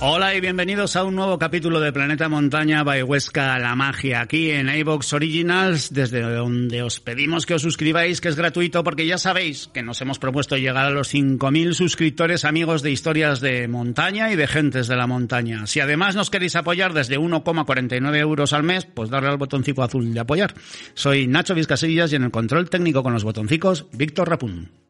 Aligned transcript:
Hola 0.00 0.32
y 0.36 0.40
bienvenidos 0.40 0.94
a 0.94 1.02
un 1.02 1.16
nuevo 1.16 1.40
capítulo 1.40 1.80
de 1.80 1.92
Planeta 1.92 2.28
Montaña 2.28 2.84
by 2.84 3.04
La 3.34 3.74
Magia, 3.74 4.20
aquí 4.20 4.52
en 4.52 4.68
iVox 4.68 5.12
Originals, 5.12 5.92
desde 5.92 6.20
donde 6.22 6.82
os 6.82 7.00
pedimos 7.00 7.46
que 7.46 7.54
os 7.54 7.62
suscribáis, 7.62 8.20
que 8.20 8.28
es 8.28 8.36
gratuito, 8.36 8.84
porque 8.84 9.08
ya 9.08 9.18
sabéis 9.18 9.68
que 9.74 9.82
nos 9.82 10.00
hemos 10.00 10.20
propuesto 10.20 10.56
llegar 10.56 10.86
a 10.86 10.90
los 10.90 11.12
5.000 11.12 11.72
suscriptores 11.72 12.44
amigos 12.44 12.82
de 12.82 12.92
historias 12.92 13.40
de 13.40 13.66
montaña 13.66 14.30
y 14.30 14.36
de 14.36 14.46
gentes 14.46 14.86
de 14.86 14.94
la 14.94 15.08
montaña. 15.08 15.66
Si 15.66 15.80
además 15.80 16.14
nos 16.14 16.30
queréis 16.30 16.54
apoyar 16.54 16.92
desde 16.92 17.18
1,49 17.18 18.16
euros 18.18 18.52
al 18.52 18.62
mes, 18.62 18.86
pues 18.86 19.10
darle 19.10 19.30
al 19.30 19.36
botoncito 19.36 19.82
azul 19.82 20.14
de 20.14 20.20
apoyar. 20.20 20.54
Soy 20.94 21.26
Nacho 21.26 21.56
Vizcasillas 21.56 22.12
y 22.12 22.16
en 22.16 22.22
el 22.22 22.30
control 22.30 22.70
técnico 22.70 23.02
con 23.02 23.14
los 23.14 23.24
botoncicos, 23.24 23.86
Víctor 23.92 24.30
Rapún. 24.30 24.87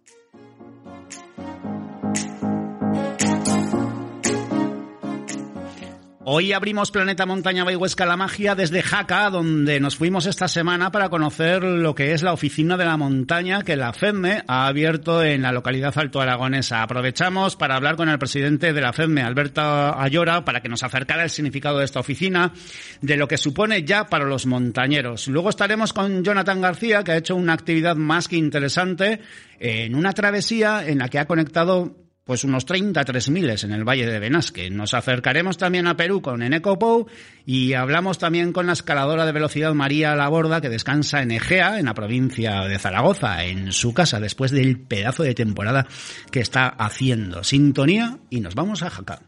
Hoy 6.31 6.53
abrimos 6.53 6.91
Planeta 6.91 7.25
Montaña 7.25 7.65
Huesca 7.65 8.05
La 8.05 8.19
Magia 8.19 8.55
desde 8.55 8.83
Jaca, 8.83 9.31
donde 9.31 9.81
nos 9.81 9.97
fuimos 9.97 10.27
esta 10.27 10.47
semana 10.47 10.93
para 10.93 11.09
conocer 11.09 11.65
lo 11.65 11.95
que 11.95 12.13
es 12.13 12.23
la 12.23 12.35
oficina 12.35 12.77
de 12.77 12.85
la 12.85 12.99
montaña 12.99 13.63
que 13.63 13.77
la 13.77 13.95
FEDME 13.95 14.43
ha 14.47 14.67
abierto 14.67 15.25
en 15.25 15.41
la 15.41 15.53
localidad 15.53 15.97
alto 15.97 16.21
aragonesa. 16.21 16.83
Aprovechamos 16.83 17.57
para 17.57 17.77
hablar 17.77 17.97
con 17.97 18.11
el 18.11 18.19
presidente 18.19 18.75
de 18.75 18.81
la 18.83 18.93
FEDME, 18.93 19.23
Alberto 19.23 19.63
Ayora, 19.63 20.45
para 20.45 20.61
que 20.61 20.69
nos 20.69 20.83
acercara 20.83 21.25
el 21.25 21.31
significado 21.31 21.79
de 21.79 21.87
esta 21.87 22.01
oficina, 22.01 22.53
de 23.01 23.17
lo 23.17 23.27
que 23.27 23.39
supone 23.39 23.85
ya 23.85 24.05
para 24.05 24.27
los 24.27 24.45
montañeros. 24.45 25.29
Luego 25.29 25.49
estaremos 25.49 25.95
con 25.95 26.23
Jonathan 26.23 26.61
García, 26.61 27.05
que 27.05 27.13
ha 27.13 27.17
hecho 27.17 27.37
una 27.37 27.55
actividad 27.55 27.97
más 27.97 28.29
que 28.29 28.37
interesante 28.37 29.21
en 29.59 29.95
una 29.95 30.13
travesía 30.13 30.87
en 30.87 30.99
la 30.99 31.09
que 31.09 31.21
ha 31.21 31.27
conectado 31.27 32.08
pues 32.29 32.45
unos 32.45 32.67
33 32.67 33.31
miles 33.31 33.65
en 33.65 33.73
el 33.73 33.89
Valle 33.89 34.05
de 34.05 34.19
Benasque. 34.19 34.69
Nos 34.69 34.93
acercaremos 34.93 35.57
también 35.57 35.87
a 35.87 35.97
Perú 35.97 36.21
con 36.21 36.43
Eneco 36.43 36.79
Pou 36.79 37.07
y 37.47 37.73
hablamos 37.73 38.19
también 38.19 38.53
con 38.53 38.67
la 38.67 38.75
escaladora 38.75 39.25
de 39.25 39.33
velocidad 39.33 39.73
María 39.73 40.15
Laborda, 40.15 40.61
que 40.61 40.69
descansa 40.69 41.23
en 41.23 41.31
Egea, 41.31 41.79
en 41.79 41.87
la 41.87 41.95
provincia 41.95 42.65
de 42.65 42.79
Zaragoza, 42.79 43.45
en 43.45 43.73
su 43.73 43.95
casa, 43.95 44.21
después 44.21 44.51
del 44.51 44.79
pedazo 44.79 45.23
de 45.23 45.33
temporada 45.33 45.87
que 46.31 46.41
está 46.41 46.69
haciendo. 46.69 47.45
Sintonía 47.45 48.19
y 48.29 48.41
nos 48.41 48.55
vamos 48.55 48.83
a 48.83 48.91
Jaca. 48.91 49.23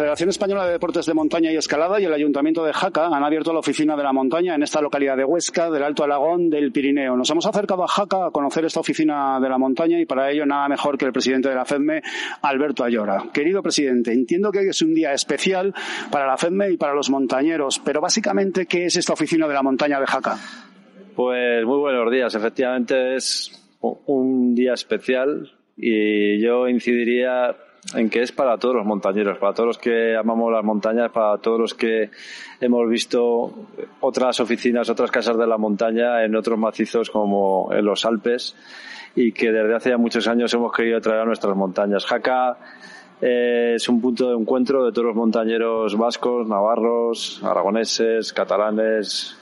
Federación 0.00 0.30
Española 0.30 0.64
de 0.64 0.72
Deportes 0.72 1.04
de 1.04 1.12
Montaña 1.12 1.52
y 1.52 1.56
Escalada 1.56 2.00
y 2.00 2.06
el 2.06 2.14
Ayuntamiento 2.14 2.64
de 2.64 2.72
Jaca 2.72 3.08
han 3.08 3.22
abierto 3.22 3.52
la 3.52 3.58
oficina 3.58 3.98
de 3.98 4.02
la 4.02 4.14
montaña 4.14 4.54
en 4.54 4.62
esta 4.62 4.80
localidad 4.80 5.14
de 5.14 5.26
Huesca, 5.26 5.70
del 5.70 5.82
Alto 5.82 6.04
Alagón, 6.04 6.48
del 6.48 6.72
Pirineo. 6.72 7.18
Nos 7.18 7.28
hemos 7.28 7.44
acercado 7.44 7.84
a 7.84 7.86
Jaca 7.86 8.24
a 8.24 8.30
conocer 8.30 8.64
esta 8.64 8.80
oficina 8.80 9.38
de 9.38 9.50
la 9.50 9.58
montaña 9.58 10.00
y 10.00 10.06
para 10.06 10.30
ello 10.30 10.46
nada 10.46 10.70
mejor 10.70 10.96
que 10.96 11.04
el 11.04 11.12
presidente 11.12 11.50
de 11.50 11.54
la 11.54 11.66
FEDME, 11.66 12.00
Alberto 12.40 12.82
Ayora. 12.82 13.24
Querido 13.30 13.62
presidente, 13.62 14.10
entiendo 14.10 14.50
que 14.50 14.60
es 14.60 14.80
un 14.80 14.94
día 14.94 15.12
especial 15.12 15.74
para 16.10 16.26
la 16.26 16.38
FEDME 16.38 16.70
y 16.70 16.76
para 16.78 16.94
los 16.94 17.10
montañeros, 17.10 17.78
pero 17.84 18.00
básicamente, 18.00 18.64
¿qué 18.64 18.86
es 18.86 18.96
esta 18.96 19.12
oficina 19.12 19.46
de 19.48 19.52
la 19.52 19.62
montaña 19.62 20.00
de 20.00 20.06
Jaca? 20.06 20.38
Pues 21.14 21.62
muy 21.66 21.78
buenos 21.78 22.10
días. 22.10 22.34
Efectivamente 22.34 23.16
es 23.16 23.52
un 23.82 24.54
día 24.54 24.72
especial 24.72 25.52
y 25.76 26.40
yo 26.40 26.68
incidiría 26.68 27.54
en 27.94 28.10
que 28.10 28.22
es 28.22 28.32
para 28.32 28.58
todos 28.58 28.76
los 28.76 28.86
montañeros, 28.86 29.38
para 29.38 29.54
todos 29.54 29.68
los 29.68 29.78
que 29.78 30.16
amamos 30.16 30.52
las 30.52 30.64
montañas, 30.64 31.10
para 31.10 31.38
todos 31.38 31.58
los 31.58 31.74
que 31.74 32.10
hemos 32.60 32.88
visto 32.88 33.52
otras 34.00 34.38
oficinas, 34.40 34.90
otras 34.90 35.10
casas 35.10 35.36
de 35.38 35.46
la 35.46 35.58
montaña 35.58 36.24
en 36.24 36.36
otros 36.36 36.58
macizos 36.58 37.10
como 37.10 37.70
en 37.72 37.84
los 37.84 38.04
Alpes 38.04 38.54
y 39.14 39.32
que 39.32 39.50
desde 39.50 39.74
hace 39.74 39.90
ya 39.90 39.98
muchos 39.98 40.28
años 40.28 40.52
hemos 40.54 40.72
querido 40.72 41.00
traer 41.00 41.20
a 41.20 41.24
nuestras 41.24 41.56
montañas. 41.56 42.04
Jaca 42.04 42.58
eh, 43.20 43.72
es 43.76 43.88
un 43.88 44.00
punto 44.00 44.30
de 44.30 44.36
encuentro 44.36 44.84
de 44.84 44.92
todos 44.92 45.08
los 45.08 45.16
montañeros 45.16 45.96
vascos, 45.96 46.46
navarros, 46.46 47.42
aragoneses, 47.42 48.32
catalanes, 48.32 49.36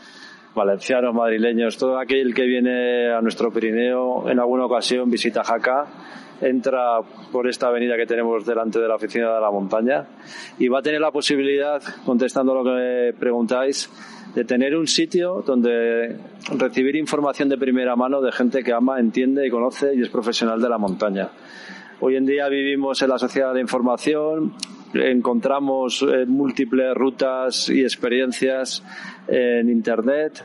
valencianos, 0.54 1.14
madrileños, 1.14 1.76
todo 1.76 1.98
aquel 1.98 2.34
que 2.34 2.42
viene 2.42 3.12
a 3.12 3.20
nuestro 3.20 3.52
Pirineo 3.52 4.28
en 4.30 4.38
alguna 4.38 4.64
ocasión 4.64 5.10
visita 5.10 5.44
Jaca 5.44 5.86
entra 6.40 7.00
por 7.32 7.48
esta 7.48 7.68
avenida 7.68 7.96
que 7.96 8.06
tenemos 8.06 8.44
delante 8.46 8.78
de 8.78 8.88
la 8.88 8.96
oficina 8.96 9.34
de 9.34 9.40
la 9.40 9.50
montaña 9.50 10.06
y 10.58 10.68
va 10.68 10.80
a 10.80 10.82
tener 10.82 11.00
la 11.00 11.10
posibilidad, 11.10 11.82
contestando 12.04 12.54
lo 12.54 12.64
que 12.64 13.14
preguntáis, 13.18 13.90
de 14.34 14.44
tener 14.44 14.76
un 14.76 14.86
sitio 14.86 15.42
donde 15.44 16.16
recibir 16.56 16.96
información 16.96 17.48
de 17.48 17.58
primera 17.58 17.96
mano 17.96 18.20
de 18.20 18.30
gente 18.30 18.62
que 18.62 18.72
ama, 18.72 19.00
entiende 19.00 19.46
y 19.46 19.50
conoce 19.50 19.94
y 19.94 20.02
es 20.02 20.08
profesional 20.08 20.60
de 20.60 20.68
la 20.68 20.78
montaña. 20.78 21.30
Hoy 22.00 22.16
en 22.16 22.26
día 22.26 22.48
vivimos 22.48 23.02
en 23.02 23.08
la 23.08 23.18
sociedad 23.18 23.52
de 23.52 23.60
información, 23.60 24.54
encontramos 24.94 26.02
eh, 26.02 26.26
múltiples 26.26 26.94
rutas 26.94 27.68
y 27.70 27.82
experiencias 27.82 28.84
en 29.26 29.68
Internet 29.68 30.44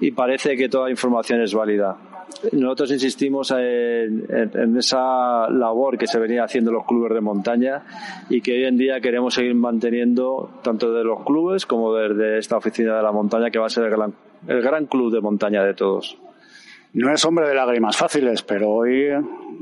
y 0.00 0.12
parece 0.12 0.56
que 0.56 0.68
toda 0.68 0.90
información 0.90 1.42
es 1.42 1.52
válida 1.52 2.13
nosotros 2.52 2.90
insistimos 2.92 3.50
en, 3.56 4.76
esa 4.78 5.48
labor 5.50 5.98
que 5.98 6.06
se 6.06 6.18
venía 6.18 6.44
haciendo 6.44 6.72
los 6.72 6.84
clubes 6.86 7.14
de 7.14 7.20
montaña 7.20 7.82
y 8.28 8.40
que 8.40 8.52
hoy 8.52 8.64
en 8.64 8.76
día 8.76 9.00
queremos 9.00 9.34
seguir 9.34 9.54
manteniendo 9.54 10.60
tanto 10.62 10.92
de 10.92 11.04
los 11.04 11.24
clubes 11.24 11.66
como 11.66 11.94
desde 11.94 12.38
esta 12.38 12.56
oficina 12.56 12.96
de 12.96 13.02
la 13.02 13.12
montaña 13.12 13.50
que 13.50 13.58
va 13.58 13.66
a 13.66 13.70
ser 13.70 13.84
el 13.84 14.62
gran 14.62 14.86
club 14.86 15.12
de 15.12 15.20
montaña 15.20 15.64
de 15.64 15.74
todos. 15.74 16.18
No 16.94 17.12
es 17.12 17.24
hombre 17.24 17.48
de 17.48 17.56
lágrimas 17.56 17.96
fáciles, 17.96 18.42
pero 18.42 18.70
hoy 18.70 19.08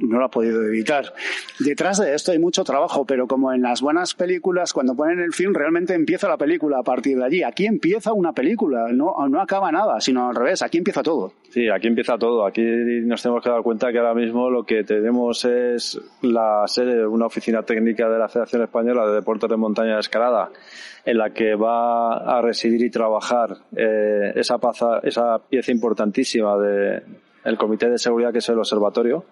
no 0.00 0.18
lo 0.18 0.24
ha 0.26 0.30
podido 0.30 0.62
evitar. 0.66 1.14
Detrás 1.60 1.98
de 1.98 2.14
esto 2.14 2.30
hay 2.30 2.38
mucho 2.38 2.62
trabajo, 2.62 3.06
pero 3.06 3.26
como 3.26 3.54
en 3.54 3.62
las 3.62 3.80
buenas 3.80 4.12
películas, 4.12 4.74
cuando 4.74 4.94
ponen 4.94 5.18
el 5.18 5.32
film, 5.32 5.54
realmente 5.54 5.94
empieza 5.94 6.28
la 6.28 6.36
película 6.36 6.80
a 6.80 6.82
partir 6.82 7.16
de 7.16 7.24
allí. 7.24 7.42
Aquí 7.42 7.64
empieza 7.64 8.12
una 8.12 8.34
película, 8.34 8.88
no, 8.92 9.14
no 9.30 9.40
acaba 9.40 9.72
nada, 9.72 9.98
sino 10.02 10.28
al 10.28 10.34
revés, 10.36 10.60
aquí 10.60 10.76
empieza 10.76 11.02
todo. 11.02 11.32
Sí, 11.52 11.68
aquí 11.68 11.86
empieza 11.86 12.16
todo. 12.16 12.46
Aquí 12.46 12.62
nos 12.62 13.20
tenemos 13.20 13.44
que 13.44 13.50
dar 13.50 13.60
cuenta 13.60 13.92
que 13.92 13.98
ahora 13.98 14.14
mismo 14.14 14.48
lo 14.48 14.64
que 14.64 14.84
tenemos 14.84 15.44
es 15.44 16.00
la 16.22 16.64
sede 16.66 16.96
de 16.96 17.06
una 17.06 17.26
oficina 17.26 17.62
técnica 17.62 18.08
de 18.08 18.18
la 18.18 18.26
Federación 18.26 18.62
Española 18.62 19.06
de 19.06 19.16
Deportes 19.16 19.50
de 19.50 19.58
Montaña 19.58 19.96
y 19.96 19.98
Escalada, 19.98 20.48
en 21.04 21.18
la 21.18 21.28
que 21.28 21.54
va 21.54 22.14
a 22.16 22.40
residir 22.40 22.82
y 22.82 22.88
trabajar 22.88 23.54
eh, 23.76 24.32
esa, 24.34 24.58
pieza 25.46 25.72
importantísima 25.72 26.56
de 26.56 27.02
el 27.44 27.58
Comité 27.58 27.90
de 27.90 27.98
Seguridad, 27.98 28.32
que 28.32 28.38
es 28.38 28.48
el 28.48 28.58
Observatorio. 28.58 29.26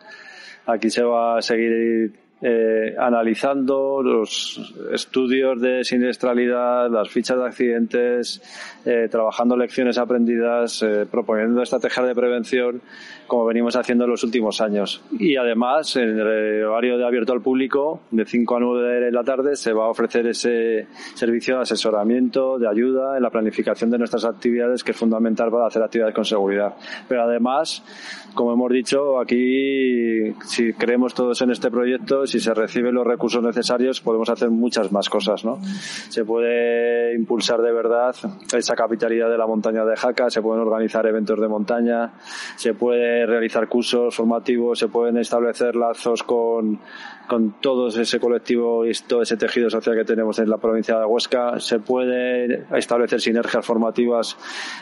Aquí 0.66 0.90
se 0.90 1.02
va 1.02 1.38
a 1.38 1.40
seguir 1.40 2.12
eh, 2.42 2.94
analizando 2.98 4.02
los 4.02 4.74
estudios 4.92 5.60
de 5.60 5.84
siniestralidad, 5.84 6.90
las 6.90 7.10
fichas 7.10 7.36
de 7.36 7.44
accidentes, 7.44 8.42
eh, 8.86 9.08
trabajando 9.10 9.56
lecciones 9.58 9.98
aprendidas, 9.98 10.82
eh, 10.82 11.06
proponiendo 11.10 11.60
estrategias 11.62 12.06
de 12.06 12.14
prevención, 12.14 12.80
como 13.26 13.44
venimos 13.44 13.76
haciendo 13.76 14.04
en 14.04 14.10
los 14.10 14.24
últimos 14.24 14.60
años. 14.60 15.02
Y 15.18 15.36
además, 15.36 15.94
en 15.96 16.18
el 16.18 16.64
horario 16.64 16.96
de 16.96 17.06
abierto 17.06 17.32
al 17.32 17.42
público, 17.42 18.00
de 18.10 18.24
5 18.24 18.56
a 18.56 18.60
9 18.60 19.00
de 19.00 19.12
la 19.12 19.22
tarde, 19.22 19.54
se 19.54 19.72
va 19.72 19.84
a 19.84 19.88
ofrecer 19.88 20.26
ese 20.26 20.86
servicio 21.14 21.56
de 21.56 21.62
asesoramiento, 21.62 22.58
de 22.58 22.68
ayuda 22.68 23.16
en 23.16 23.22
la 23.22 23.30
planificación 23.30 23.90
de 23.90 23.98
nuestras 23.98 24.24
actividades, 24.24 24.82
que 24.82 24.92
es 24.92 24.96
fundamental 24.96 25.50
para 25.50 25.66
hacer 25.66 25.82
actividades 25.82 26.14
con 26.14 26.24
seguridad. 26.24 26.74
Pero 27.06 27.22
además, 27.22 27.84
como 28.34 28.52
hemos 28.54 28.72
dicho, 28.72 29.20
aquí, 29.20 30.32
si 30.46 30.72
creemos 30.72 31.14
todos 31.14 31.40
en 31.42 31.50
este 31.50 31.70
proyecto, 31.70 32.26
si 32.30 32.38
se 32.38 32.54
reciben 32.54 32.94
los 32.94 33.06
recursos 33.06 33.42
necesarios, 33.42 34.00
podemos 34.00 34.30
hacer 34.30 34.50
muchas 34.50 34.92
más 34.92 35.08
cosas, 35.08 35.44
¿no? 35.44 35.58
Se 36.08 36.24
puede 36.24 37.14
impulsar 37.14 37.60
de 37.60 37.72
verdad 37.72 38.14
esa 38.56 38.76
capitalidad 38.76 39.28
de 39.28 39.36
la 39.36 39.46
montaña 39.46 39.84
de 39.84 39.96
Jaca, 39.96 40.30
se 40.30 40.40
pueden 40.40 40.62
organizar 40.62 41.04
eventos 41.06 41.40
de 41.40 41.48
montaña, 41.48 42.12
se 42.56 42.74
puede 42.74 43.26
realizar 43.26 43.68
cursos 43.68 44.14
formativos, 44.14 44.78
se 44.78 44.88
pueden 44.88 45.16
establecer 45.16 45.74
lazos 45.74 46.22
con, 46.22 46.78
con 47.30 47.60
todo 47.60 47.86
ese 47.86 48.18
colectivo 48.18 48.84
y 48.84 48.90
todo 49.06 49.22
ese 49.22 49.36
tejido 49.36 49.70
social 49.70 49.94
que 49.94 50.04
tenemos 50.04 50.40
en 50.40 50.50
la 50.50 50.58
provincia 50.58 50.98
de 50.98 51.04
Huesca, 51.04 51.60
se 51.60 51.78
puede 51.78 52.66
establecer 52.76 53.20
sinergias 53.20 53.64
formativas 53.64 54.36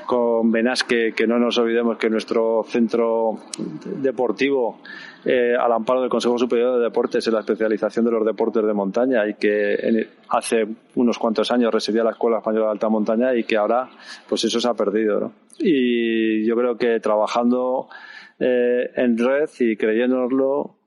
con 0.06 0.50
Benasque, 0.50 1.12
que 1.14 1.26
no 1.26 1.38
nos 1.38 1.58
olvidemos 1.58 1.98
que 1.98 2.08
nuestro 2.08 2.64
centro 2.66 3.38
deportivo 3.84 4.80
eh, 5.26 5.56
al 5.60 5.72
amparo 5.72 6.00
del 6.00 6.08
Consejo 6.08 6.38
Superior 6.38 6.78
de 6.78 6.84
Deportes 6.84 7.26
en 7.26 7.34
la 7.34 7.40
especialización 7.40 8.06
de 8.06 8.12
los 8.12 8.24
deportes 8.24 8.64
de 8.64 8.72
montaña 8.72 9.28
y 9.28 9.34
que 9.34 10.08
hace 10.30 10.66
unos 10.94 11.18
cuantos 11.18 11.50
años 11.50 11.70
residía 11.70 12.02
la 12.02 12.12
Escuela 12.12 12.38
Española 12.38 12.64
de 12.64 12.72
Alta 12.72 12.88
Montaña 12.88 13.34
y 13.34 13.44
que 13.44 13.58
ahora 13.58 13.90
pues 14.26 14.42
eso 14.44 14.58
se 14.58 14.68
ha 14.68 14.72
perdido. 14.72 15.20
¿no? 15.20 15.32
Y 15.58 16.46
yo 16.46 16.56
creo 16.56 16.78
que 16.78 16.98
trabajando 16.98 17.90
eh, 18.38 18.90
en 18.96 19.18
red 19.18 19.48
y 19.58 19.76
creyéndonoslo, 19.76 20.80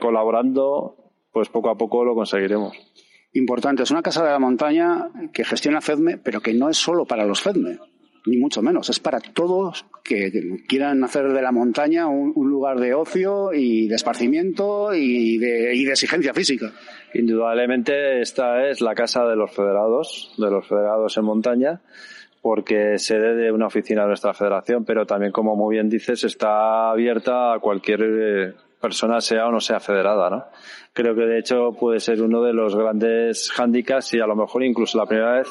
colaborando, 0.00 1.12
pues 1.32 1.48
poco 1.48 1.70
a 1.70 1.76
poco 1.76 2.04
lo 2.04 2.14
conseguiremos. 2.14 2.76
Importante, 3.32 3.82
es 3.82 3.90
una 3.90 4.02
casa 4.02 4.24
de 4.24 4.30
la 4.30 4.38
montaña 4.38 5.10
que 5.32 5.44
gestiona 5.44 5.80
FEDME, 5.80 6.18
pero 6.18 6.40
que 6.40 6.54
no 6.54 6.68
es 6.68 6.76
solo 6.76 7.04
para 7.04 7.24
los 7.24 7.42
FEDME 7.42 7.78
ni 8.28 8.36
mucho 8.36 8.62
menos. 8.62 8.90
Es 8.90 9.00
para 9.00 9.20
todos 9.20 9.86
que 10.04 10.30
quieran 10.68 11.02
hacer 11.04 11.32
de 11.32 11.42
la 11.42 11.52
montaña 11.52 12.06
un, 12.06 12.32
lugar 12.48 12.78
de 12.78 12.94
ocio 12.94 13.52
y 13.52 13.88
de 13.88 13.94
esparcimiento 13.94 14.94
y 14.94 15.38
de, 15.38 15.74
y 15.74 15.84
de, 15.84 15.92
exigencia 15.92 16.34
física. 16.34 16.72
Indudablemente 17.14 18.20
esta 18.20 18.68
es 18.68 18.80
la 18.80 18.94
casa 18.94 19.24
de 19.26 19.36
los 19.36 19.50
federados, 19.52 20.34
de 20.38 20.50
los 20.50 20.66
federados 20.66 21.16
en 21.16 21.24
montaña 21.24 21.80
porque 22.42 22.98
sede 22.98 23.34
de 23.34 23.52
una 23.52 23.66
oficina 23.66 24.02
de 24.02 24.08
nuestra 24.08 24.34
federación, 24.34 24.84
pero 24.84 25.06
también, 25.06 25.32
como 25.32 25.56
muy 25.56 25.76
bien 25.76 25.88
dices, 25.88 26.24
está 26.24 26.90
abierta 26.90 27.54
a 27.54 27.58
cualquier 27.58 28.00
eh, 28.02 28.54
persona 28.80 29.20
sea 29.20 29.48
o 29.48 29.52
no 29.52 29.60
sea 29.60 29.80
federada, 29.80 30.30
¿no? 30.30 30.44
Creo 30.92 31.14
que 31.14 31.26
de 31.26 31.38
hecho 31.38 31.72
puede 31.78 32.00
ser 32.00 32.22
uno 32.22 32.42
de 32.42 32.52
los 32.52 32.74
grandes 32.74 33.50
hándicaps 33.50 34.14
y 34.14 34.20
a 34.20 34.26
lo 34.26 34.34
mejor 34.34 34.64
incluso 34.64 34.98
la 34.98 35.06
primera 35.06 35.38
vez 35.38 35.48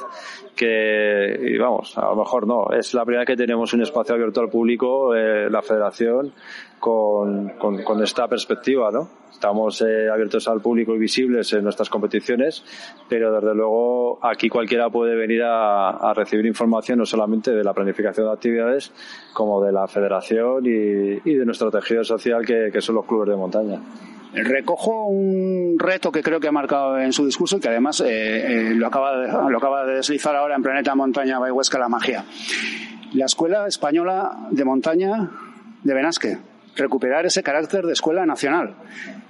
que, 0.56 1.40
y 1.42 1.58
vamos, 1.58 1.98
a 1.98 2.08
lo 2.08 2.16
mejor 2.16 2.48
no, 2.48 2.68
es 2.72 2.94
la 2.94 3.06
primera 3.06 3.22
vez 3.22 3.28
que 3.28 3.38
tenemos 3.38 3.74
un 3.74 3.82
espacio 3.82 4.16
abierto 4.16 4.42
al 4.42 4.50
público, 4.50 5.16
eh, 5.16 5.50
la 5.50 5.62
federación, 5.62 6.34
con, 6.80 7.50
con, 7.58 7.84
con, 7.84 8.04
esta 8.04 8.28
perspectiva, 8.28 8.92
¿no? 8.92 9.10
Estamos 9.32 9.82
eh, 9.82 10.10
abiertos 10.10 10.48
al 10.48 10.62
público 10.62 10.96
y 10.96 10.98
visibles 10.98 11.54
en 11.54 11.64
nuestras 11.64 11.90
competiciones, 11.90 12.64
pero 13.08 13.32
desde 13.34 13.54
luego 13.54 14.20
aquí 14.26 14.50
cualquiera 14.50 14.90
puede 14.90 15.16
venir 15.16 15.44
a, 15.44 16.14
recibir 16.16 16.46
información 16.46 17.00
no 17.00 17.06
solamente 17.06 17.52
de 17.52 17.64
la 17.64 17.74
planificación 17.74 18.26
de 18.28 18.34
actividades, 18.34 18.92
como 19.34 19.64
de 19.64 19.72
la 19.72 19.88
federación 19.88 20.66
y, 20.66 21.20
de 21.20 21.46
nuestro 21.46 21.70
tejido 21.70 22.04
social 22.04 22.46
que, 22.46 22.82
son 22.82 22.96
los 22.96 23.06
clubes 23.06 23.30
de 23.30 23.36
montaña. 23.36 23.80
Recojo 24.34 25.06
un 25.06 25.78
reto 25.78 26.12
que 26.12 26.24
creo 26.24 26.40
que 26.40 26.48
ha 26.48 26.52
marcado 26.52 27.00
en 27.00 27.14
su 27.14 27.26
discurso 27.26 27.58
y 27.58 27.60
que 27.60 27.70
además 27.70 28.02
eh, 28.02 28.08
eh, 28.08 28.74
lo, 28.76 28.88
acaba 28.88 29.18
de, 29.18 29.28
lo 29.28 29.58
acaba 29.58 29.86
de 29.86 29.96
deslizar 29.96 30.36
ahora 30.36 30.56
en 30.56 30.64
Planeta 30.64 30.96
Montaña 30.96 31.40
Bayhuesca 31.40 31.78
La 31.78 31.90
Magia. 31.90 32.26
La 33.14 33.26
Escuela 33.26 33.68
Española 33.68 34.48
de 34.52 34.66
Montaña 34.66 35.30
de 35.84 35.94
Benasque 35.94 36.38
recuperar 36.78 37.26
ese 37.26 37.44
carácter 37.44 37.86
de 37.86 37.94
escuela 37.94 38.26
nacional. 38.26 38.76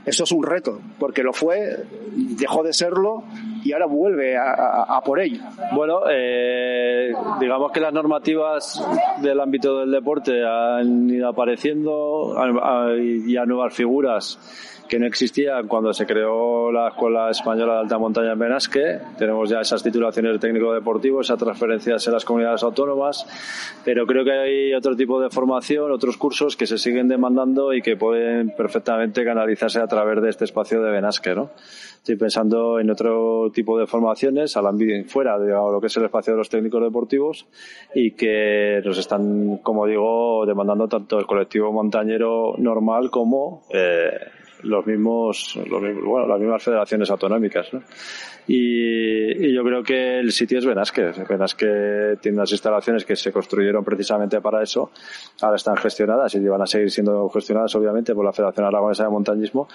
Esto 0.05 0.23
es 0.23 0.31
un 0.31 0.43
reto, 0.43 0.79
porque 0.99 1.23
lo 1.23 1.33
fue, 1.33 1.85
dejó 2.15 2.63
de 2.63 2.73
serlo 2.73 3.23
y 3.67 3.73
ahora 3.73 3.85
vuelve 3.85 4.37
a, 4.37 5.01
por 5.03 5.19
ello. 5.19 5.41
Bueno, 5.73 6.03
eh, 6.09 7.11
digamos 7.37 7.69
que 7.73 7.81
las 7.81 7.91
normativas 7.91 8.81
del 9.21 9.41
ámbito 9.41 9.79
del 9.79 9.91
deporte 9.91 10.41
han 10.45 11.09
ido 11.09 11.27
apareciendo 11.27 12.33
y 12.97 13.33
ya 13.33 13.45
nuevas 13.45 13.73
figuras 13.73 14.39
que 14.87 14.99
no 14.99 15.05
existía 15.05 15.63
cuando 15.67 15.93
se 15.93 16.05
creó 16.05 16.71
la 16.71 16.89
Escuela 16.89 17.29
Española 17.29 17.73
de 17.73 17.79
Alta 17.79 17.97
Montaña 17.97 18.31
en 18.31 18.39
Benasque. 18.39 18.99
Tenemos 19.17 19.49
ya 19.49 19.59
esas 19.59 19.83
titulaciones 19.83 20.33
de 20.33 20.39
técnico 20.39 20.73
deportivo, 20.73 21.21
esas 21.21 21.37
transferencias 21.37 22.07
en 22.07 22.13
las 22.13 22.25
comunidades 22.25 22.63
autónomas, 22.63 23.25
pero 23.83 24.05
creo 24.05 24.23
que 24.23 24.31
hay 24.31 24.73
otro 24.73 24.95
tipo 24.95 25.19
de 25.19 25.29
formación, 25.29 25.91
otros 25.91 26.17
cursos 26.17 26.55
que 26.55 26.65
se 26.65 26.77
siguen 26.77 27.07
demandando 27.07 27.73
y 27.73 27.81
que 27.81 27.97
pueden 27.97 28.55
perfectamente 28.55 29.25
canalizarse 29.25 29.79
a 29.79 29.87
través 29.87 30.21
de 30.21 30.29
este 30.29 30.45
espacio 30.45 30.81
de 30.81 30.91
Benasque, 30.91 31.35
¿no? 31.35 31.49
Estoy 32.07 32.15
pensando 32.15 32.79
en 32.79 32.89
otro 32.89 33.51
tipo 33.57 33.79
de 33.79 33.87
formaciones 33.87 34.55
fuera 35.07 35.39
de 35.39 35.49
lo 35.49 35.81
que 35.81 35.87
es 35.87 35.97
el 35.97 36.05
espacio 36.05 36.33
de 36.33 36.37
los 36.37 36.47
técnicos 36.47 36.83
deportivos 36.83 37.47
y 37.95 38.11
que 38.11 38.83
nos 38.85 38.99
están, 38.99 39.57
como 39.63 39.87
digo, 39.87 40.45
demandando 40.45 40.87
tanto 40.87 41.17
el 41.17 41.25
colectivo 41.25 41.73
montañero 41.73 42.53
normal 42.59 43.09
como 43.09 43.63
eh, 43.73 44.11
los 44.63 44.85
mismos, 44.85 45.59
los 45.67 45.81
bueno, 46.03 46.27
las 46.27 46.39
mismas 46.39 46.63
federaciones 46.63 47.09
autonómicas. 47.09 47.73
¿no? 47.73 47.81
Y, 48.47 49.45
y, 49.45 49.53
yo 49.53 49.63
creo 49.63 49.83
que 49.83 50.19
el 50.19 50.31
sitio 50.31 50.59
es 50.59 50.65
Benasque. 50.65 51.11
Benasque 51.27 52.17
tiene 52.21 52.37
unas 52.37 52.51
instalaciones 52.51 53.05
que 53.05 53.15
se 53.15 53.31
construyeron 53.31 53.83
precisamente 53.83 54.39
para 54.39 54.63
eso. 54.63 54.91
Ahora 55.41 55.57
están 55.57 55.75
gestionadas 55.75 56.33
y 56.35 56.39
van 56.47 56.61
a 56.61 56.65
seguir 56.65 56.89
siendo 56.89 57.27
gestionadas, 57.29 57.75
obviamente, 57.75 58.15
por 58.15 58.25
la 58.25 58.31
Federación 58.31 58.65
Aragonesa 58.65 59.03
de 59.03 59.09
Montañismo. 59.09 59.67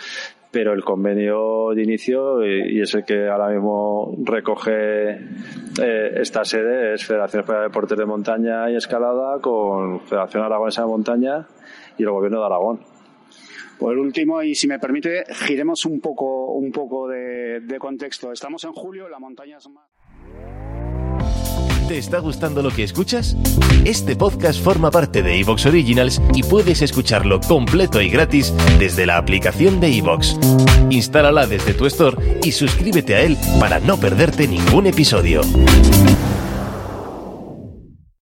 Pero 0.51 0.73
el 0.73 0.85
convenio 0.85 1.71
de 1.75 1.83
inicio, 1.83 2.45
y, 2.47 2.81
es 2.81 2.95
el 2.95 3.05
que 3.05 3.29
ahora 3.29 3.49
mismo 3.49 4.15
recoge 4.25 5.13
eh, 5.81 6.13
esta 6.17 6.45
sede, 6.45 6.95
es 6.95 7.05
Federación 7.05 7.41
Española 7.41 7.63
de 7.63 7.69
Deportes 7.69 7.99
de 7.99 8.07
Montaña 8.07 8.71
y 8.71 8.77
Escalada 8.77 9.39
con 9.41 10.01
Federación 10.01 10.45
Aragonesa 10.45 10.83
de 10.83 10.89
Montaña 10.89 11.47
y 11.99 12.03
el 12.03 12.11
Gobierno 12.11 12.41
de 12.41 12.47
Aragón. 12.47 12.92
Por 13.83 13.99
último, 13.99 14.41
y 14.45 14.55
si 14.55 14.69
me 14.69 14.79
permite, 14.79 15.25
giremos 15.45 15.85
un 15.87 16.01
poco, 16.01 16.53
un 16.53 16.71
poco 16.71 17.09
de, 17.09 17.59
de 17.63 17.79
contexto. 17.81 18.31
Estamos 18.31 18.63
en 18.63 18.73
julio, 18.73 19.09
la 19.09 19.19
montaña 19.19 19.59
es 19.59 19.69
más... 19.69 19.83
¿Te 21.89 21.99
está 21.99 22.21
gustando 22.21 22.63
lo 22.63 22.71
que 22.71 22.85
escuchas? 22.85 23.37
Este 23.85 24.15
podcast 24.15 24.63
forma 24.63 24.93
parte 24.93 25.21
de 25.25 25.41
Evox 25.41 25.67
Originals 25.67 26.23
y 26.33 26.45
puedes 26.45 26.81
escucharlo 26.81 27.41
completo 27.41 28.01
y 28.01 28.09
gratis 28.09 28.55
desde 28.79 29.05
la 29.05 29.17
aplicación 29.17 29.81
de 29.81 29.99
Evox. 29.99 30.39
Instálala 30.91 31.49
desde 31.49 31.75
tu 31.75 31.85
store 31.87 32.39
y 32.45 32.53
suscríbete 32.53 33.17
a 33.17 33.23
él 33.23 33.37
para 33.59 33.81
no 33.81 33.99
perderte 33.99 34.47
ningún 34.47 34.87
episodio. 34.87 35.41